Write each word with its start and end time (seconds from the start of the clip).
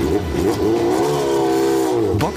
Oh, 0.00 0.04
oh, 0.04 0.58
oh. 0.60 0.87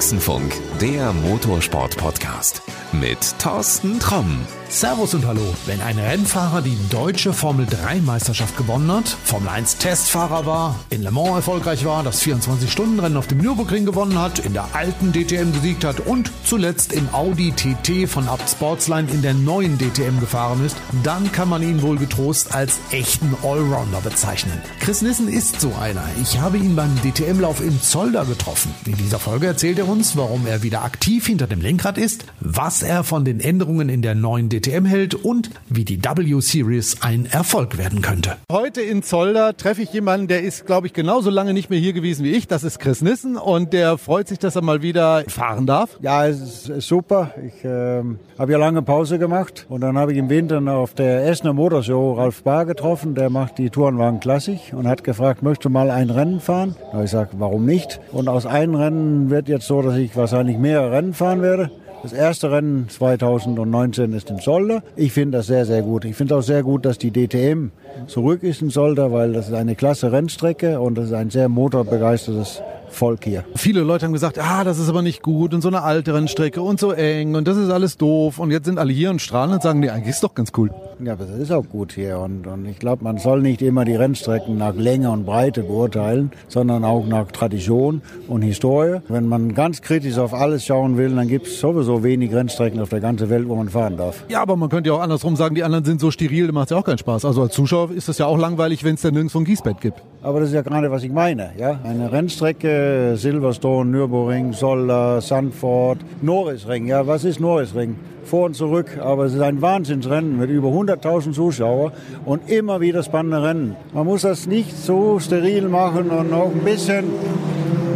Boxenfunk, 0.01 0.51
der 0.81 1.13
Motorsport-Podcast 1.13 2.63
mit 2.91 3.19
Thorsten 3.37 3.99
Tromm. 3.99 4.41
Servus 4.67 5.13
und 5.13 5.27
Hallo. 5.27 5.53
Wenn 5.65 5.81
ein 5.81 5.99
Rennfahrer 5.99 6.61
die 6.61 6.77
deutsche 6.89 7.33
Formel 7.33 7.65
3 7.65 7.99
Meisterschaft 7.99 8.55
gewonnen 8.55 8.89
hat, 8.89 9.09
Formel 9.09 9.49
1 9.49 9.77
Testfahrer 9.77 10.45
war, 10.45 10.79
in 10.89 11.03
Le 11.03 11.11
Mans 11.11 11.35
erfolgreich 11.35 11.83
war, 11.83 12.03
das 12.03 12.23
24-Stunden-Rennen 12.23 13.17
auf 13.17 13.27
dem 13.27 13.39
Nürburgring 13.39 13.85
gewonnen 13.85 14.17
hat, 14.17 14.39
in 14.39 14.53
der 14.53 14.73
alten 14.73 15.11
DTM 15.11 15.51
gesiegt 15.51 15.83
hat 15.83 15.99
und 15.99 16.31
zuletzt 16.45 16.93
im 16.93 17.13
Audi 17.13 17.51
TT 17.51 18.09
von 18.09 18.29
Abt 18.29 18.49
Sportsline 18.49 19.11
in 19.11 19.21
der 19.21 19.33
neuen 19.33 19.77
DTM 19.77 20.21
gefahren 20.21 20.65
ist, 20.65 20.77
dann 21.03 21.31
kann 21.33 21.49
man 21.49 21.61
ihn 21.61 21.81
wohl 21.81 21.97
getrost 21.97 22.55
als 22.55 22.79
echten 22.91 23.35
Allrounder 23.43 23.99
bezeichnen. 23.99 24.61
Chris 24.79 25.01
Nissen 25.01 25.27
ist 25.27 25.59
so 25.59 25.73
einer. 25.81 26.03
Ich 26.21 26.39
habe 26.39 26.57
ihn 26.57 26.77
beim 26.77 26.95
DTM-Lauf 27.01 27.59
in 27.59 27.81
Zolder 27.81 28.23
getroffen. 28.23 28.73
In 28.85 28.95
dieser 28.95 29.19
Folge 29.19 29.47
erzählt 29.47 29.79
er 29.79 29.89
uns, 29.91 30.15
warum 30.15 30.47
er 30.47 30.63
wieder 30.63 30.85
aktiv 30.85 31.27
hinter 31.27 31.47
dem 31.47 31.59
Lenkrad 31.59 31.97
ist, 31.97 32.25
was 32.39 32.81
er 32.81 33.03
von 33.03 33.25
den 33.25 33.41
Änderungen 33.41 33.89
in 33.89 34.01
der 34.01 34.15
neuen 34.15 34.47
DTM 34.47 34.85
hält 34.85 35.15
und 35.15 35.49
wie 35.67 35.83
die 35.83 36.01
W-Series 36.01 37.01
ein 37.01 37.25
Erfolg 37.25 37.77
werden 37.77 38.01
könnte. 38.01 38.37
Heute 38.49 38.79
in 38.79 39.03
Zolder 39.03 39.57
treffe 39.57 39.81
ich 39.81 39.91
jemanden, 39.91 40.29
der 40.29 40.43
ist, 40.43 40.65
glaube 40.65 40.87
ich, 40.87 40.93
genauso 40.93 41.29
lange 41.29 41.53
nicht 41.53 41.69
mehr 41.69 41.79
hier 41.79 41.91
gewesen 41.91 42.23
wie 42.23 42.31
ich. 42.31 42.47
Das 42.47 42.63
ist 42.63 42.79
Chris 42.79 43.01
Nissen 43.01 43.35
und 43.35 43.73
der 43.73 43.97
freut 43.97 44.29
sich, 44.29 44.39
dass 44.39 44.55
er 44.55 44.61
mal 44.61 44.81
wieder 44.81 45.25
fahren 45.27 45.65
darf. 45.65 45.99
Ja, 46.01 46.25
es 46.25 46.69
ist 46.69 46.87
super. 46.87 47.31
Ich 47.45 47.65
äh, 47.65 48.01
habe 48.39 48.51
ja 48.51 48.57
lange 48.57 48.81
Pause 48.81 49.19
gemacht 49.19 49.65
und 49.67 49.81
dann 49.81 49.97
habe 49.97 50.13
ich 50.13 50.17
im 50.17 50.29
Winter 50.29 50.61
auf 50.71 50.93
der 50.93 51.27
Essener 51.27 51.51
Motorshow 51.51 52.13
Ralf 52.13 52.43
Bar 52.43 52.65
getroffen. 52.65 53.13
Der 53.13 53.29
macht 53.29 53.57
die 53.57 53.69
Tourenwagen 53.69 54.21
Klassik 54.21 54.71
und 54.71 54.87
hat 54.87 55.03
gefragt, 55.03 55.43
möchtest 55.43 55.65
du 55.65 55.69
mal 55.69 55.91
ein 55.91 56.09
Rennen 56.09 56.39
fahren? 56.39 56.75
Da 56.79 56.93
habe 56.93 57.03
ich 57.03 57.11
gesagt, 57.11 57.33
warum 57.37 57.65
nicht? 57.65 57.99
Und 58.13 58.29
aus 58.29 58.45
einem 58.45 58.75
Rennen 58.75 59.29
wird 59.29 59.49
jetzt 59.49 59.67
so, 59.67 59.80
dass 59.81 59.97
ich 59.97 60.15
wahrscheinlich 60.15 60.57
mehrere 60.57 60.91
Rennen 60.91 61.13
fahren 61.13 61.41
werde. 61.41 61.71
Das 62.03 62.13
erste 62.13 62.51
Rennen 62.51 62.89
2019 62.89 64.13
ist 64.13 64.31
in 64.31 64.39
Solder. 64.39 64.81
Ich 64.95 65.11
finde 65.11 65.37
das 65.37 65.47
sehr, 65.47 65.65
sehr 65.65 65.83
gut. 65.83 66.03
Ich 66.03 66.15
finde 66.15 66.35
auch 66.35 66.41
sehr 66.41 66.63
gut, 66.63 66.83
dass 66.83 66.97
die 66.97 67.11
DTM 67.11 67.69
zurück 68.07 68.41
ist 68.41 68.63
in 68.63 68.71
Solder, 68.71 69.11
weil 69.11 69.33
das 69.33 69.49
ist 69.49 69.53
eine 69.53 69.75
klasse 69.75 70.11
Rennstrecke 70.11 70.79
und 70.79 70.97
das 70.97 71.05
ist 71.07 71.13
ein 71.13 71.29
sehr 71.29 71.47
motorbegeistertes 71.47 72.63
Volk 72.91 73.23
hier. 73.23 73.43
Viele 73.55 73.81
Leute 73.81 74.05
haben 74.05 74.13
gesagt, 74.13 74.39
ah, 74.39 74.63
das 74.63 74.79
ist 74.79 74.89
aber 74.89 75.01
nicht 75.01 75.21
gut 75.21 75.53
und 75.53 75.61
so 75.61 75.67
eine 75.67 75.83
alte 75.83 76.13
Rennstrecke 76.13 76.61
und 76.61 76.79
so 76.79 76.91
eng 76.91 77.35
und 77.35 77.47
das 77.47 77.57
ist 77.57 77.69
alles 77.69 77.97
doof. 77.97 78.39
Und 78.39 78.51
jetzt 78.51 78.65
sind 78.65 78.77
alle 78.77 78.93
hier 78.93 79.09
und 79.09 79.21
strahlen 79.21 79.53
und 79.53 79.61
sagen, 79.61 79.79
nee, 79.79 79.89
eigentlich 79.89 80.09
ist 80.09 80.23
doch 80.23 80.35
ganz 80.35 80.51
cool. 80.57 80.71
Ja, 81.03 81.13
aber 81.13 81.25
das 81.25 81.39
ist 81.39 81.51
auch 81.51 81.67
gut 81.67 81.93
hier. 81.93 82.19
Und, 82.19 82.45
und 82.45 82.65
ich 82.65 82.77
glaube, 82.77 83.03
man 83.03 83.17
soll 83.17 83.41
nicht 83.41 83.61
immer 83.61 83.85
die 83.85 83.95
Rennstrecken 83.95 84.57
nach 84.57 84.75
Länge 84.75 85.09
und 85.09 85.25
Breite 85.25 85.63
beurteilen, 85.63 86.31
sondern 86.47 86.83
auch 86.85 87.07
nach 87.07 87.31
Tradition 87.31 88.01
und 88.27 88.41
Historie. 88.43 88.99
Wenn 89.07 89.27
man 89.27 89.53
ganz 89.53 89.81
kritisch 89.81 90.17
auf 90.17 90.33
alles 90.33 90.65
schauen 90.65 90.97
will, 90.97 91.15
dann 91.15 91.27
gibt 91.27 91.47
es 91.47 91.59
sowieso 91.59 92.03
wenig 92.03 92.33
Rennstrecken 92.33 92.79
auf 92.79 92.89
der 92.89 92.99
ganzen 92.99 93.29
Welt, 93.29 93.47
wo 93.47 93.55
man 93.55 93.69
fahren 93.69 93.97
darf. 93.97 94.23
Ja, 94.29 94.41
aber 94.41 94.55
man 94.55 94.69
könnte 94.69 94.89
ja 94.89 94.95
auch 94.95 95.01
andersrum 95.01 95.35
sagen, 95.35 95.55
die 95.55 95.63
anderen 95.63 95.85
sind 95.85 95.99
so 96.01 96.11
steril, 96.11 96.47
da 96.47 96.53
macht 96.53 96.67
es 96.67 96.71
ja 96.71 96.77
auch 96.77 96.85
keinen 96.85 96.97
Spaß. 96.97 97.25
Also 97.25 97.41
als 97.41 97.53
Zuschauer 97.53 97.91
ist 97.91 98.07
das 98.07 98.17
ja 98.17 98.27
auch 98.27 98.37
langweilig, 98.37 98.83
wenn 98.83 98.95
es 98.95 99.01
da 99.01 99.11
nirgends 99.11 99.35
ein 99.35 99.45
Gießbett 99.45 99.81
gibt. 99.81 100.03
Aber 100.23 100.39
das 100.39 100.49
ist 100.49 100.55
ja 100.55 100.61
gerade, 100.61 100.91
was 100.91 101.03
ich 101.03 101.11
meine. 101.11 101.51
Ja? 101.57 101.79
Eine 101.83 102.11
Rennstrecke, 102.11 103.13
Silverstone, 103.15 103.89
Nürburgring, 103.89 104.53
Solda, 104.53 105.19
Sandford, 105.19 105.97
Norrisring. 106.21 106.85
Ja, 106.85 107.07
was 107.07 107.23
ist 107.23 107.39
Norrisring? 107.39 107.95
Vor 108.23 108.45
und 108.45 108.55
zurück, 108.55 108.99
aber 109.01 109.25
es 109.25 109.33
ist 109.33 109.41
ein 109.41 109.63
Wahnsinnsrennen 109.63 110.37
mit 110.37 110.51
über 110.51 110.67
100.000 110.67 111.33
Zuschauern 111.33 111.91
und 112.23 112.49
immer 112.51 112.79
wieder 112.79 113.01
spannende 113.01 113.41
Rennen. 113.41 113.75
Man 113.93 114.05
muss 114.05 114.21
das 114.21 114.45
nicht 114.45 114.77
so 114.77 115.19
steril 115.19 115.67
machen 115.67 116.11
und 116.11 116.31
auch 116.31 116.51
ein 116.51 116.63
bisschen 116.63 117.05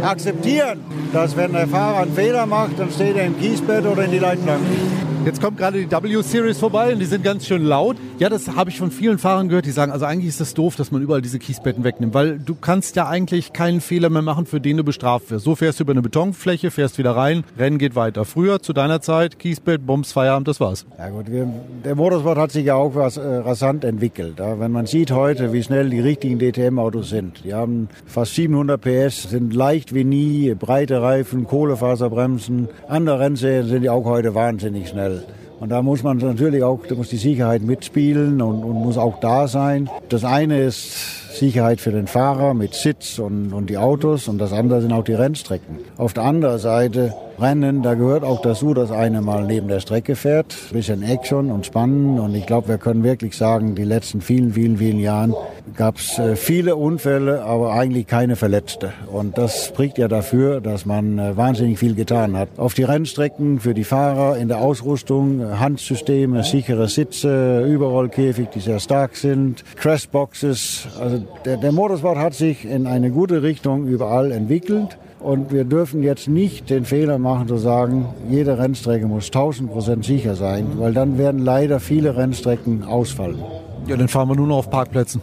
akzeptieren, 0.02 0.80
dass 1.12 1.36
wenn 1.36 1.52
der 1.52 1.68
Fahrer 1.68 2.02
einen 2.02 2.12
Fehler 2.12 2.44
macht, 2.44 2.78
dann 2.78 2.90
steht 2.90 3.16
er 3.16 3.26
im 3.26 3.38
Kiesbett 3.38 3.86
oder 3.86 4.04
in 4.04 4.10
die 4.10 4.18
Leitplanke. 4.18 4.64
Jetzt 5.26 5.42
kommt 5.42 5.58
gerade 5.58 5.84
die 5.84 5.90
W-Series 5.90 6.56
vorbei 6.56 6.92
und 6.92 7.00
die 7.00 7.04
sind 7.04 7.24
ganz 7.24 7.48
schön 7.48 7.64
laut. 7.64 7.96
Ja, 8.20 8.28
das 8.28 8.54
habe 8.54 8.70
ich 8.70 8.78
von 8.78 8.92
vielen 8.92 9.18
Fahrern 9.18 9.48
gehört, 9.48 9.66
die 9.66 9.72
sagen, 9.72 9.90
also 9.90 10.04
eigentlich 10.04 10.28
ist 10.28 10.40
das 10.40 10.54
doof, 10.54 10.76
dass 10.76 10.92
man 10.92 11.02
überall 11.02 11.20
diese 11.20 11.40
Kiesbetten 11.40 11.82
wegnimmt, 11.82 12.14
weil 12.14 12.38
du 12.38 12.54
kannst 12.54 12.94
ja 12.94 13.08
eigentlich 13.08 13.52
keinen 13.52 13.80
Fehler 13.80 14.08
mehr 14.08 14.22
machen, 14.22 14.46
für 14.46 14.60
den 14.60 14.76
du 14.76 14.84
bestraft 14.84 15.32
wirst. 15.32 15.44
So 15.44 15.56
fährst 15.56 15.80
du 15.80 15.82
über 15.82 15.94
eine 15.94 16.02
Betonfläche, 16.02 16.70
fährst 16.70 16.96
wieder 16.98 17.16
rein, 17.16 17.42
Rennen 17.58 17.78
geht 17.78 17.96
weiter. 17.96 18.24
Früher, 18.24 18.62
zu 18.62 18.72
deiner 18.72 19.00
Zeit, 19.00 19.40
Kiesbett, 19.40 19.84
Bums, 19.84 20.12
Feierabend, 20.12 20.46
das 20.46 20.60
war's. 20.60 20.86
Ja 20.96 21.08
gut, 21.08 21.26
der 21.28 21.94
Motorsport 21.96 22.38
hat 22.38 22.52
sich 22.52 22.66
ja 22.66 22.76
auch 22.76 22.94
was, 22.94 23.16
äh, 23.16 23.26
rasant 23.26 23.82
entwickelt. 23.82 24.38
Ja, 24.38 24.60
wenn 24.60 24.70
man 24.70 24.86
sieht 24.86 25.10
heute, 25.10 25.52
wie 25.52 25.64
schnell 25.64 25.90
die 25.90 25.98
richtigen 25.98 26.38
DTM-Autos 26.38 27.08
sind. 27.08 27.42
Die 27.42 27.52
haben 27.52 27.88
fast 28.06 28.36
700 28.36 28.80
PS, 28.80 29.24
sind 29.24 29.52
leicht 29.52 29.92
wie 29.92 30.04
nie, 30.04 30.54
breite 30.54 31.02
Reifen, 31.02 31.48
Kohlefaserbremsen. 31.48 32.68
Andere 32.86 33.18
Rennserien 33.18 33.66
sind 33.66 33.82
ja 33.82 33.90
auch 33.90 34.04
heute 34.04 34.36
wahnsinnig 34.36 34.88
schnell. 34.88 35.15
Und 35.58 35.70
da 35.70 35.80
muss 35.80 36.02
man 36.02 36.18
natürlich 36.18 36.62
auch, 36.62 36.80
da 36.86 36.94
muss 36.94 37.08
die 37.08 37.16
Sicherheit 37.16 37.62
mitspielen 37.62 38.42
und, 38.42 38.62
und 38.62 38.74
muss 38.74 38.98
auch 38.98 39.20
da 39.20 39.48
sein. 39.48 39.88
Das 40.08 40.24
eine 40.24 40.60
ist 40.60 41.34
Sicherheit 41.34 41.80
für 41.80 41.92
den 41.92 42.06
Fahrer 42.06 42.54
mit 42.54 42.74
Sitz 42.74 43.18
und, 43.18 43.52
und 43.52 43.70
die 43.70 43.78
Autos 43.78 44.28
und 44.28 44.38
das 44.38 44.52
andere 44.52 44.82
sind 44.82 44.92
auch 44.92 45.04
die 45.04 45.14
Rennstrecken. 45.14 45.78
Auf 45.96 46.12
der 46.12 46.24
anderen 46.24 46.58
Seite 46.58 47.14
Rennen, 47.38 47.82
da 47.82 47.94
gehört 47.94 48.24
auch 48.24 48.40
dazu, 48.40 48.72
dass 48.72 48.90
einer 48.90 49.20
mal 49.20 49.44
neben 49.44 49.68
der 49.68 49.80
Strecke 49.80 50.16
fährt. 50.16 50.56
Bisschen 50.72 51.02
Action 51.02 51.50
und 51.50 51.66
Spannen. 51.66 52.18
Und 52.18 52.34
ich 52.34 52.46
glaube, 52.46 52.68
wir 52.68 52.78
können 52.78 53.02
wirklich 53.02 53.36
sagen, 53.36 53.74
die 53.74 53.84
letzten 53.84 54.20
vielen, 54.20 54.52
vielen, 54.54 54.78
vielen 54.78 54.98
Jahren 54.98 55.34
gab 55.76 55.96
es 55.96 56.18
äh, 56.18 56.36
viele 56.36 56.76
Unfälle, 56.76 57.42
aber 57.42 57.74
eigentlich 57.74 58.06
keine 58.06 58.36
Verletzte. 58.36 58.92
Und 59.12 59.36
das 59.36 59.66
spricht 59.66 59.98
ja 59.98 60.08
dafür, 60.08 60.60
dass 60.60 60.86
man 60.86 61.18
äh, 61.18 61.36
wahnsinnig 61.36 61.78
viel 61.78 61.94
getan 61.94 62.36
hat. 62.36 62.48
Auf 62.56 62.74
die 62.74 62.84
Rennstrecken, 62.84 63.60
für 63.60 63.74
die 63.74 63.84
Fahrer, 63.84 64.38
in 64.38 64.48
der 64.48 64.58
Ausrüstung, 64.58 65.58
Handsysteme, 65.58 66.42
sichere 66.42 66.88
Sitze, 66.88 67.66
Überrollkäfig, 67.66 68.48
die 68.48 68.60
sehr 68.60 68.80
stark 68.80 69.16
sind, 69.16 69.64
Crashboxes. 69.76 70.88
Also 70.98 71.22
der, 71.44 71.58
der 71.58 71.72
Motorsport 71.72 72.16
hat 72.16 72.34
sich 72.34 72.64
in 72.64 72.86
eine 72.86 73.10
gute 73.10 73.42
Richtung 73.42 73.86
überall 73.86 74.32
entwickelt. 74.32 74.96
Und 75.26 75.50
wir 75.50 75.64
dürfen 75.64 76.04
jetzt 76.04 76.28
nicht 76.28 76.70
den 76.70 76.84
Fehler 76.84 77.18
machen 77.18 77.48
zu 77.48 77.56
sagen, 77.56 78.06
jede 78.30 78.58
Rennstrecke 78.60 79.08
muss 79.08 79.26
1000 79.26 79.72
Prozent 79.72 80.04
sicher 80.04 80.36
sein, 80.36 80.68
weil 80.76 80.94
dann 80.94 81.18
werden 81.18 81.44
leider 81.44 81.80
viele 81.80 82.16
Rennstrecken 82.16 82.84
ausfallen. 82.84 83.38
Ja, 83.88 83.96
dann 83.96 84.06
fahren 84.06 84.28
wir 84.28 84.36
nur 84.36 84.46
noch 84.46 84.58
auf 84.58 84.70
Parkplätzen. 84.70 85.20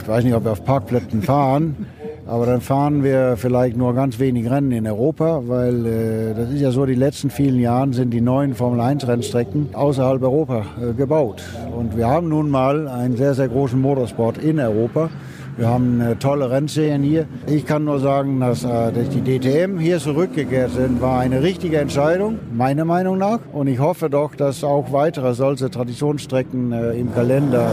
Ich 0.00 0.08
weiß 0.08 0.24
nicht, 0.24 0.34
ob 0.34 0.42
wir 0.42 0.50
auf 0.50 0.64
Parkplätzen 0.64 1.22
fahren, 1.22 1.86
aber 2.26 2.46
dann 2.46 2.62
fahren 2.62 3.04
wir 3.04 3.36
vielleicht 3.36 3.76
nur 3.76 3.94
ganz 3.94 4.18
wenig 4.18 4.50
Rennen 4.50 4.72
in 4.72 4.88
Europa, 4.88 5.42
weil 5.46 5.86
äh, 5.86 6.34
das 6.34 6.50
ist 6.50 6.60
ja 6.60 6.72
so, 6.72 6.84
die 6.84 6.96
letzten 6.96 7.30
vielen 7.30 7.60
Jahren 7.60 7.92
sind 7.92 8.10
die 8.10 8.20
neuen 8.20 8.54
Formel 8.54 8.80
1 8.80 9.06
Rennstrecken 9.06 9.68
außerhalb 9.72 10.20
Europa 10.20 10.66
äh, 10.82 10.94
gebaut. 10.94 11.44
Und 11.78 11.96
wir 11.96 12.08
haben 12.08 12.28
nun 12.28 12.50
mal 12.50 12.88
einen 12.88 13.16
sehr, 13.16 13.34
sehr 13.34 13.46
großen 13.46 13.80
Motorsport 13.80 14.36
in 14.36 14.58
Europa. 14.58 15.10
Wir 15.56 15.68
haben 15.68 16.00
eine 16.00 16.18
tolle 16.18 16.50
Rennserien 16.50 17.04
hier. 17.04 17.26
Ich 17.46 17.64
kann 17.64 17.84
nur 17.84 18.00
sagen, 18.00 18.40
dass, 18.40 18.64
äh, 18.64 18.90
dass 18.90 19.08
die 19.10 19.20
DTM 19.20 19.78
hier 19.78 20.00
zurückgekehrt 20.00 20.72
sind, 20.72 21.00
war 21.00 21.20
eine 21.20 21.42
richtige 21.42 21.78
Entscheidung, 21.78 22.40
meiner 22.52 22.84
Meinung 22.84 23.18
nach. 23.18 23.38
Und 23.52 23.68
ich 23.68 23.78
hoffe 23.78 24.10
doch, 24.10 24.34
dass 24.34 24.64
auch 24.64 24.90
weitere 24.90 25.32
solche 25.34 25.70
Traditionsstrecken 25.70 26.72
äh, 26.72 26.92
im 26.94 27.14
Kalender 27.14 27.70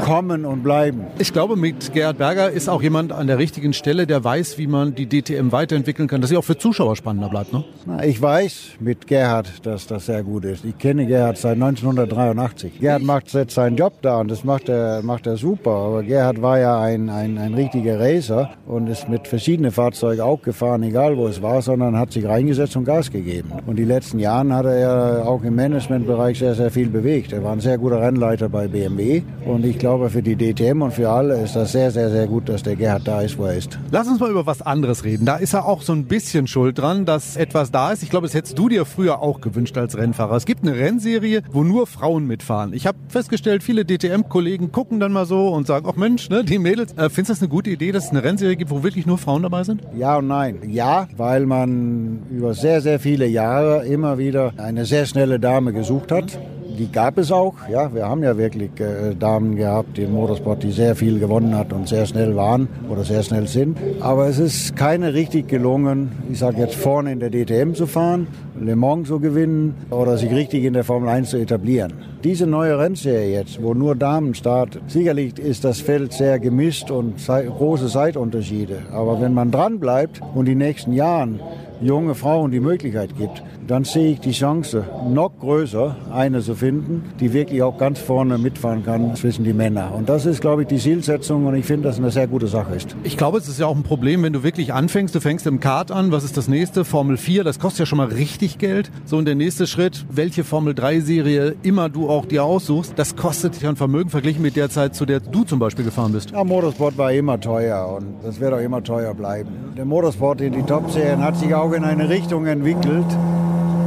kommen 0.00 0.44
und 0.44 0.62
bleiben. 0.62 1.06
Ich 1.18 1.32
glaube, 1.32 1.56
mit 1.56 1.92
Gerhard 1.92 2.18
Berger 2.18 2.50
ist 2.50 2.68
auch 2.68 2.82
jemand 2.82 3.12
an 3.12 3.26
der 3.26 3.38
richtigen 3.38 3.72
Stelle, 3.72 4.06
der 4.06 4.22
weiß, 4.22 4.58
wie 4.58 4.66
man 4.66 4.94
die 4.94 5.06
DTM 5.06 5.52
weiterentwickeln 5.52 6.08
kann, 6.08 6.20
dass 6.20 6.30
sie 6.30 6.36
auch 6.36 6.44
für 6.44 6.58
Zuschauer 6.58 6.96
spannender 6.96 7.28
bleibt. 7.28 7.52
Ne? 7.52 7.64
Na, 7.86 8.04
ich 8.04 8.20
weiß 8.20 8.72
mit 8.80 9.06
Gerhard, 9.06 9.66
dass 9.66 9.86
das 9.86 10.06
sehr 10.06 10.22
gut 10.22 10.44
ist. 10.44 10.64
Ich 10.64 10.78
kenne 10.78 11.06
Gerhard 11.06 11.38
seit 11.38 11.54
1983. 11.54 12.80
Gerhard 12.80 13.02
macht 13.02 13.32
jetzt 13.32 13.54
seinen 13.54 13.76
Job 13.76 13.94
da 14.02 14.20
und 14.20 14.30
das 14.30 14.44
macht 14.44 14.68
er, 14.68 15.02
macht 15.02 15.26
er 15.26 15.36
super. 15.36 15.70
Aber 15.70 16.02
Gerhard 16.02 16.40
war 16.40 16.58
ja 16.58 16.80
ein 16.80 17.00
ein, 17.10 17.38
ein, 17.38 17.54
richtiger 17.54 17.98
Racer 17.98 18.50
und 18.66 18.88
ist 18.88 19.08
mit 19.08 19.28
verschiedenen 19.28 19.70
Fahrzeugen 19.70 20.20
auch 20.20 20.42
gefahren, 20.42 20.82
egal 20.82 21.16
wo 21.16 21.26
es 21.26 21.42
war, 21.42 21.62
sondern 21.62 21.98
hat 21.98 22.12
sich 22.12 22.26
reingesetzt 22.26 22.76
und 22.76 22.84
Gas 22.84 23.10
gegeben. 23.10 23.52
Und 23.66 23.78
die 23.78 23.84
letzten 23.84 24.18
Jahre 24.18 24.54
hat 24.54 24.66
er 24.66 24.78
ja 24.78 25.22
auch 25.24 25.42
im 25.42 25.54
Managementbereich 25.54 26.38
sehr, 26.38 26.54
sehr 26.54 26.70
viel 26.70 26.88
bewegt. 26.88 27.32
Er 27.32 27.42
war 27.44 27.52
ein 27.52 27.60
sehr 27.60 27.78
guter 27.78 28.00
Rennleiter 28.00 28.48
bei 28.48 28.68
BMW 28.68 29.22
und 29.44 29.64
ich 29.64 29.78
glaube 29.78 29.89
für 30.10 30.22
die 30.22 30.36
DTM 30.36 30.82
und 30.82 30.92
für 30.92 31.08
alle 31.10 31.40
ist 31.40 31.56
das 31.56 31.72
sehr, 31.72 31.90
sehr, 31.90 32.10
sehr 32.10 32.26
gut, 32.26 32.48
dass 32.48 32.62
der 32.62 32.76
Gerhard 32.76 33.06
da 33.06 33.20
ist, 33.20 33.38
wo 33.38 33.44
er 33.44 33.56
ist. 33.56 33.78
Lass 33.90 34.08
uns 34.08 34.20
mal 34.20 34.30
über 34.30 34.46
was 34.46 34.62
anderes 34.62 35.04
reden. 35.04 35.26
Da 35.26 35.36
ist 35.36 35.54
er 35.54 35.66
auch 35.66 35.82
so 35.82 35.92
ein 35.92 36.06
bisschen 36.06 36.46
schuld 36.46 36.78
dran, 36.78 37.04
dass 37.04 37.36
etwas 37.36 37.70
da 37.70 37.92
ist. 37.92 38.02
Ich 38.02 38.10
glaube, 38.10 38.26
das 38.26 38.34
hättest 38.34 38.58
du 38.58 38.68
dir 38.68 38.84
früher 38.84 39.20
auch 39.20 39.40
gewünscht 39.40 39.76
als 39.78 39.96
Rennfahrer. 39.96 40.36
Es 40.36 40.46
gibt 40.46 40.62
eine 40.62 40.76
Rennserie, 40.76 41.42
wo 41.52 41.62
nur 41.62 41.86
Frauen 41.86 42.26
mitfahren. 42.26 42.72
Ich 42.72 42.86
habe 42.86 42.98
festgestellt, 43.08 43.62
viele 43.62 43.84
DTM-Kollegen 43.84 44.72
gucken 44.72 44.98
dann 44.98 45.12
mal 45.12 45.26
so 45.26 45.48
und 45.48 45.66
sagen, 45.66 45.86
ach 45.88 45.96
Mensch, 45.96 46.28
ne, 46.30 46.42
die 46.42 46.58
Mädels 46.58 46.70
Mädels. 46.70 46.92
Äh, 46.92 47.10
findest 47.10 47.28
du 47.28 47.32
das 47.32 47.42
eine 47.42 47.48
gute 47.48 47.70
Idee, 47.70 47.92
dass 47.92 48.04
es 48.04 48.10
eine 48.10 48.22
Rennserie 48.22 48.56
gibt, 48.56 48.70
wo 48.70 48.82
wirklich 48.82 49.06
nur 49.06 49.18
Frauen 49.18 49.42
dabei 49.42 49.64
sind? 49.64 49.82
Ja 49.96 50.18
und 50.18 50.28
nein. 50.28 50.58
Ja, 50.68 51.08
weil 51.16 51.46
man 51.46 52.22
über 52.30 52.54
sehr, 52.54 52.80
sehr 52.80 53.00
viele 53.00 53.26
Jahre 53.26 53.86
immer 53.86 54.18
wieder 54.18 54.52
eine 54.56 54.84
sehr 54.84 55.06
schnelle 55.06 55.40
Dame 55.40 55.72
gesucht 55.72 56.12
hat 56.12 56.38
die 56.80 56.90
gab 56.90 57.18
es 57.18 57.30
auch. 57.30 57.54
Ja, 57.70 57.92
wir 57.92 58.08
haben 58.08 58.22
ja 58.22 58.38
wirklich 58.38 58.70
äh, 58.80 59.14
Damen 59.14 59.54
gehabt 59.54 59.98
im 59.98 60.12
Motorsport, 60.12 60.62
die 60.62 60.72
sehr 60.72 60.96
viel 60.96 61.18
gewonnen 61.18 61.54
hat 61.54 61.74
und 61.74 61.86
sehr 61.86 62.06
schnell 62.06 62.34
waren 62.36 62.68
oder 62.88 63.04
sehr 63.04 63.22
schnell 63.22 63.46
sind. 63.46 63.76
Aber 64.00 64.28
es 64.28 64.38
ist 64.38 64.76
keine 64.76 65.12
richtig 65.12 65.46
gelungen, 65.46 66.10
ich 66.32 66.38
sage 66.38 66.58
jetzt 66.58 66.76
vorne 66.76 67.12
in 67.12 67.20
der 67.20 67.28
DTM 67.28 67.74
zu 67.74 67.86
fahren, 67.86 68.28
Le 68.58 68.76
Mans 68.76 69.08
zu 69.08 69.20
gewinnen 69.20 69.74
oder 69.90 70.16
sich 70.16 70.30
richtig 70.30 70.64
in 70.64 70.72
der 70.72 70.84
Formel 70.84 71.10
1 71.10 71.28
zu 71.28 71.36
etablieren. 71.36 71.92
Diese 72.24 72.46
neue 72.46 72.78
Rennserie 72.78 73.30
jetzt, 73.30 73.62
wo 73.62 73.74
nur 73.74 73.94
Damen 73.94 74.34
starten, 74.34 74.80
sicherlich 74.86 75.38
ist 75.38 75.64
das 75.64 75.82
Feld 75.82 76.14
sehr 76.14 76.38
gemischt 76.38 76.90
und 76.90 77.16
große 77.26 77.88
Zeitunterschiede. 77.88 78.78
Aber 78.90 79.20
wenn 79.20 79.34
man 79.34 79.50
dran 79.50 79.80
bleibt 79.80 80.22
und 80.34 80.46
die 80.46 80.54
nächsten 80.54 80.94
Jahren 80.94 81.40
junge 81.80 82.14
Frauen 82.14 82.50
die 82.50 82.60
Möglichkeit 82.60 83.16
gibt, 83.16 83.42
dann 83.70 83.84
sehe 83.84 84.12
ich 84.12 84.20
die 84.20 84.32
Chance 84.32 84.84
noch 85.08 85.30
größer, 85.38 85.94
eine 86.12 86.40
zu 86.40 86.56
finden, 86.56 87.04
die 87.20 87.32
wirklich 87.32 87.62
auch 87.62 87.78
ganz 87.78 88.00
vorne 88.00 88.36
mitfahren 88.36 88.84
kann 88.84 89.14
zwischen 89.14 89.44
die 89.44 89.52
Männer. 89.52 89.94
Und 89.94 90.08
das 90.08 90.26
ist, 90.26 90.40
glaube 90.40 90.62
ich, 90.62 90.68
die 90.68 90.78
Zielsetzung 90.78 91.46
und 91.46 91.54
ich 91.54 91.64
finde, 91.64 91.86
dass 91.86 91.98
eine 91.98 92.10
sehr 92.10 92.26
gute 92.26 92.48
Sache 92.48 92.74
ist. 92.74 92.96
Ich 93.04 93.16
glaube, 93.16 93.38
es 93.38 93.46
ist 93.46 93.60
ja 93.60 93.66
auch 93.66 93.76
ein 93.76 93.84
Problem, 93.84 94.24
wenn 94.24 94.32
du 94.32 94.42
wirklich 94.42 94.72
anfängst, 94.72 95.14
du 95.14 95.20
fängst 95.20 95.46
im 95.46 95.60
Kart 95.60 95.92
an, 95.92 96.10
was 96.10 96.24
ist 96.24 96.36
das 96.36 96.48
nächste? 96.48 96.84
Formel 96.84 97.16
4, 97.16 97.44
das 97.44 97.60
kostet 97.60 97.80
ja 97.80 97.86
schon 97.86 97.98
mal 97.98 98.08
richtig 98.08 98.58
Geld. 98.58 98.90
So, 99.04 99.18
und 99.18 99.26
der 99.26 99.36
nächste 99.36 99.68
Schritt, 99.68 100.04
welche 100.10 100.42
Formel 100.42 100.74
3 100.74 100.98
Serie 100.98 101.54
immer 101.62 101.88
du 101.88 102.08
auch 102.08 102.24
dir 102.24 102.42
aussuchst, 102.42 102.94
das 102.96 103.14
kostet 103.14 103.54
dich 103.54 103.68
ein 103.68 103.76
Vermögen 103.76 104.10
verglichen 104.10 104.42
mit 104.42 104.56
der 104.56 104.68
Zeit, 104.68 104.96
zu 104.96 105.06
der 105.06 105.20
du 105.20 105.44
zum 105.44 105.60
Beispiel 105.60 105.84
gefahren 105.84 106.10
bist. 106.10 106.32
Ja, 106.32 106.42
Motorsport 106.42 106.98
war 106.98 107.12
immer 107.12 107.38
teuer 107.38 107.96
und 107.96 108.16
das 108.24 108.40
wird 108.40 108.52
auch 108.52 108.58
immer 108.58 108.82
teuer 108.82 109.14
bleiben. 109.14 109.50
Der 109.76 109.84
Motorsport 109.84 110.40
in 110.40 110.54
die 110.54 110.62
Top-Serien 110.64 111.22
hat 111.22 111.36
sich 111.36 111.54
auch 111.54 111.72
in 111.72 111.84
eine 111.84 112.08
Richtung 112.08 112.46
entwickelt, 112.46 113.06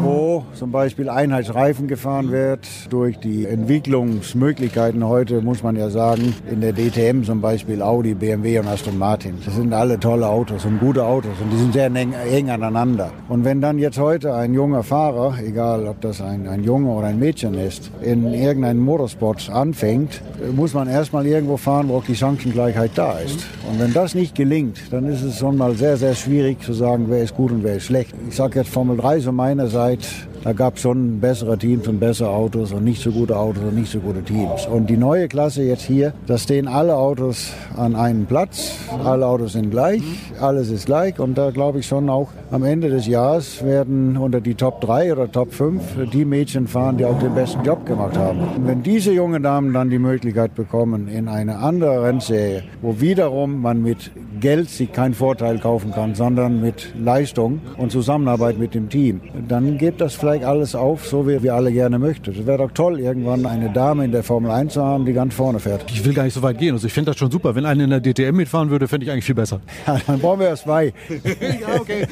wo 0.04 0.44
zum 0.54 0.72
Beispiel 0.72 1.10
Einheitsreifen 1.10 1.88
gefahren 1.88 2.32
wird. 2.32 2.68
Durch 2.90 3.18
die 3.20 3.46
Entwicklungsmöglichkeiten 3.46 5.08
heute 5.08 5.42
muss 5.42 5.64
man 5.64 5.76
ja 5.76 5.90
sagen, 5.90 6.36
in 6.50 6.62
der 6.62 6.74
DTM 6.74 7.24
zum 7.24 7.42
Beispiel 7.42 7.82
Audi, 7.82 8.14
BMW 8.14 8.60
und 8.60 8.68
Aston 8.68 8.98
Martin. 8.98 9.36
Das 9.46 9.56
sind 9.56 9.74
alle 9.74 10.00
tolle 10.00 10.28
Autos 10.28 10.66
und 10.66 10.80
gute 10.80 11.06
Autos 11.06 11.32
und 11.42 11.52
die 11.52 11.58
sind 11.58 11.74
sehr 11.74 11.86
eng, 11.88 12.14
eng 12.32 12.50
aneinander. 12.50 13.12
Und 13.30 13.46
wenn 13.46 13.62
dann 13.62 13.80
jetzt 13.80 14.00
heute 14.00 14.34
ein 14.34 14.54
junger 14.54 14.84
Fahrer, 14.84 15.36
egal 15.46 15.88
ob 15.88 16.02
das 16.02 16.22
ein, 16.22 16.48
ein 16.48 16.64
Junge 16.64 16.90
oder 16.90 17.08
ein 17.08 17.20
Mädchen 17.20 17.54
ist, 17.54 17.90
in 18.02 18.34
irgendeinem 18.34 18.84
Motorsport 18.84 19.50
anfängt, 19.50 20.22
muss 20.56 20.74
man 20.74 20.88
erstmal 20.88 21.26
irgendwo 21.26 21.58
fahren, 21.58 21.90
wo 21.90 21.98
auch 21.98 22.06
die 22.06 22.16
Chancengleichheit 22.16 22.92
da 22.96 23.14
ist. 23.20 23.46
Und 23.72 23.80
wenn 23.80 23.94
das 23.94 24.16
nicht 24.16 24.36
gelingt, 24.36 24.80
dann 24.92 25.06
ist 25.06 25.24
es 25.24 25.40
schon 25.40 25.58
mal 25.58 25.76
sehr, 25.76 25.98
sehr 25.98 26.16
schwierig 26.16 26.62
zu 26.62 26.74
sagen, 26.74 27.06
wer 27.08 27.24
ist 27.24 27.36
gut 27.36 27.52
und 27.52 27.64
wer 27.64 27.78
ist 27.78 27.86
schlecht. 27.86 28.14
Ich 28.28 28.36
sage 28.36 28.60
jetzt 28.60 28.70
Formel 28.70 28.98
3 28.98 29.20
so 29.20 29.32
meiner 29.32 29.68
Seite, 29.94 30.08
da 30.44 30.52
gab 30.52 30.76
es 30.76 30.82
schon 30.82 31.20
bessere 31.20 31.58
Teams 31.58 31.88
und 31.88 32.00
bessere 32.00 32.30
Autos 32.30 32.74
und 32.74 32.84
nicht 32.84 33.02
so 33.02 33.12
gute 33.12 33.38
Autos 33.38 33.64
und 33.64 33.76
nicht 33.76 33.92
so 33.92 34.00
gute 34.00 34.22
Teams. 34.24 34.66
Und 34.66 34.90
die 34.90 34.98
neue 34.98 35.28
Klasse 35.28 35.64
jetzt 35.64 35.84
hier, 35.84 36.14
da 36.28 36.38
stehen 36.38 36.68
alle 36.68 36.96
Autos 36.96 37.54
an 37.78 37.96
einem 37.96 38.26
Platz, 38.26 38.74
alle 39.04 39.26
Autos 39.26 39.54
sind 39.54 39.72
gleich, 39.72 40.02
alles 40.42 40.70
ist 40.70 40.86
gleich 40.86 41.20
und 41.20 41.38
da 41.38 41.52
glaube 41.52 41.80
ich 41.80 41.88
schon 41.88 42.10
auch 42.10 42.30
am 42.52 42.64
Ende 42.64 42.90
des 42.90 43.08
Jahres 43.08 43.64
werden 43.64 44.18
unter 44.18 44.42
die 44.42 44.56
Top 44.56 44.82
3 44.82 45.14
oder 45.14 45.32
Top 45.32 45.54
5 45.54 46.10
die 46.12 46.26
Mädchen 46.26 46.68
fahren, 46.68 46.98
die 46.98 47.06
auch 47.06 47.20
den 47.20 47.34
besten 47.34 47.64
Job 47.64 47.86
gemacht 47.86 48.18
haben. 48.18 48.40
Und 48.40 48.68
wenn 48.68 48.84
diese 48.84 49.14
jungen 49.14 49.44
Damen 49.44 49.74
dann 49.74 49.90
die 49.90 50.00
Möglichkeit 50.00 50.56
bekommen 50.56 51.08
in 51.08 51.28
eine 51.28 51.58
andere 51.60 52.04
Rennserie, 52.04 52.64
wo 52.82 53.00
wiederum 53.00 53.62
man 53.62 53.82
mit 53.82 54.12
Geld 54.44 54.70
sich 54.70 54.92
keinen 54.92 55.14
Vorteil 55.14 55.58
kaufen 55.58 55.94
kann, 55.94 56.16
sondern 56.16 56.60
mit 56.60 56.94
Leistung 57.00 57.62
und 57.78 57.94
Zusammenarbeit 57.94 58.60
mit 58.60 58.74
dem 58.76 58.90
Team, 58.90 59.22
dann 59.48 59.78
geht 59.78 60.02
das 60.02 60.16
vielleicht 60.16 60.44
alles 60.44 60.76
auf, 60.76 61.08
so 61.08 61.26
wie 61.30 61.42
wir 61.42 61.56
alle 61.56 61.72
gerne 61.72 61.98
möchten. 61.98 62.32
Es 62.32 62.46
wäre 62.46 62.58
doch 62.58 62.72
toll, 62.72 63.00
irgendwann 63.00 63.46
eine 63.46 63.70
Dame 63.70 64.04
in 64.04 64.12
der 64.12 64.22
Formel 64.22 64.52
1 64.52 64.74
zu 64.74 64.84
haben, 64.84 65.06
die 65.06 65.14
ganz 65.14 65.34
vorne 65.34 65.62
fährt. 65.62 65.90
Ich 65.90 66.04
will 66.04 66.14
gar 66.14 66.24
nicht 66.24 66.34
so 66.34 66.42
weit 66.42 66.58
gehen. 66.58 66.74
Also 66.74 66.88
ich 66.88 66.92
finde 66.92 67.12
das 67.12 67.18
schon 67.18 67.32
super. 67.32 67.56
Wenn 67.56 67.66
eine 67.66 67.86
in 67.86 67.90
der 67.90 68.02
DTM 68.02 68.36
mitfahren 68.36 68.70
würde, 68.70 68.90
fände 68.90 69.06
ich 69.06 69.12
eigentlich 69.14 69.24
viel 69.24 69.36
besser. 69.36 69.62
Ja, 69.88 69.98
dann 70.08 70.20
brauchen 70.20 70.42
wir 70.42 70.48
erst 70.48 70.64
zwei. 70.64 70.88
ja, 71.10 71.80
okay. 71.80 72.06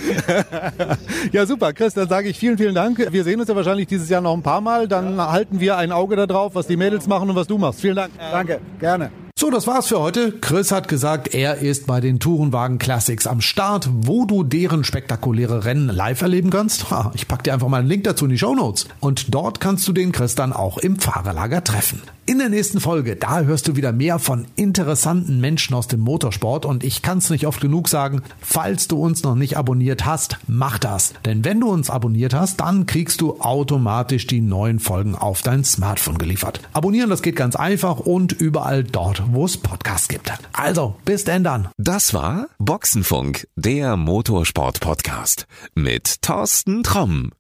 ja, 1.34 1.46
super. 1.46 1.74
Chris, 1.74 1.94
dann 1.94 2.08
sage 2.08 2.30
ich 2.30 2.40
vielen, 2.40 2.58
vielen 2.58 2.76
Dank. 2.76 3.12
Wir 3.12 3.26
sehen 3.26 3.42
uns 3.42 3.50
ja 3.50 3.56
wahrscheinlich 3.58 3.88
dieses 3.88 4.08
Jahr 4.08 4.22
noch 4.22 4.34
ein 4.34 4.42
paar 4.42 4.62
Mal. 4.62 4.88
Dann 4.88 5.18
ja. 5.18 5.32
halten 5.34 5.60
wir 5.60 5.76
ein 5.76 5.92
Auge 5.92 6.16
darauf, 6.16 6.56
was 6.56 6.68
die 6.68 6.78
Mädels 6.78 7.08
machen 7.08 7.30
und 7.30 7.36
was 7.36 7.48
du 7.48 7.58
machst. 7.58 7.82
Vielen 7.82 7.98
Dank. 7.98 8.12
Danke, 8.32 8.62
gerne. 8.80 9.12
So, 9.42 9.50
das 9.50 9.66
war's 9.66 9.88
für 9.88 10.00
heute. 10.00 10.34
Chris 10.34 10.72
hat 10.72 10.88
gesagt, 10.88 11.34
er 11.34 11.56
ist 11.56 11.88
bei 11.88 12.00
den 12.00 12.20
Tourenwagen 12.20 12.78
Classics 12.78 13.26
am 13.26 13.42
Start, 13.42 13.90
wo 13.92 14.26
du 14.26 14.44
deren 14.44 14.84
spektakuläre 14.84 15.66
Rennen 15.66 15.90
live 15.90 16.22
erleben 16.22 16.52
kannst. 16.52 16.86
Ich 17.16 17.28
pack 17.28 17.44
dir 17.44 17.56
einfach 17.56 17.68
mal 17.68 17.80
einen 17.80 17.88
Link 17.88 18.04
dazu 18.04 18.26
in 18.26 18.30
die 18.30 18.38
Show 18.38 18.54
Notes. 18.54 18.88
Und 19.00 19.34
dort 19.34 19.60
kannst 19.60 19.88
du 19.88 19.94
den 19.94 20.12
Chris 20.12 20.36
dann 20.36 20.54
auch 20.54 20.78
im 20.78 21.00
Fahrerlager 21.00 21.64
treffen. 21.64 22.04
In 22.28 22.38
der 22.38 22.50
nächsten 22.50 22.80
Folge, 22.80 23.16
da 23.16 23.42
hörst 23.42 23.68
du 23.68 23.76
wieder 23.76 23.92
mehr 23.92 24.20
von 24.20 24.46
interessanten 24.56 25.42
Menschen 25.42 25.74
aus 25.74 25.88
dem 25.88 26.02
Motorsport 26.02 26.66
und 26.66 26.84
ich 26.84 27.02
kann 27.02 27.18
es 27.18 27.32
nicht 27.32 27.48
oft 27.48 27.60
genug 27.60 27.90
sagen, 27.90 28.22
falls 28.40 28.88
du 28.88 29.02
uns 29.02 29.24
noch 29.24 29.34
nicht 29.34 29.58
abonniert 29.58 30.06
hast, 30.06 30.38
mach 30.48 30.78
das. 30.78 31.14
Denn 31.26 31.44
wenn 31.44 31.60
du 31.60 31.70
uns 31.70 31.90
abonniert 31.90 32.36
hast, 32.36 32.60
dann 32.60 32.86
kriegst 32.86 33.22
du 33.22 33.40
automatisch 33.40 34.28
die 34.28 34.40
neuen 34.40 34.80
Folgen 34.80 35.16
auf 35.16 35.42
dein 35.42 35.64
Smartphone 35.64 36.20
geliefert. 36.20 36.62
Abonnieren, 36.74 37.10
das 37.10 37.24
geht 37.24 37.36
ganz 37.36 37.56
einfach 37.56 38.00
und 38.00 38.34
überall 38.34 38.84
dort, 38.84 39.24
wo 39.32 39.46
es 39.46 39.58
Podcasts 39.58 40.08
gibt. 40.08 40.32
Also, 40.54 40.96
bis 41.06 41.24
denn 41.24 41.44
dann. 41.44 41.70
Das 41.78 42.14
war 42.14 42.48
Boxenfunk, 42.60 43.48
der 43.56 43.98
Motorsport-Podcast 43.98 45.48
mit 45.74 46.22
Thorsten 46.22 46.84
Tromm. 46.84 47.32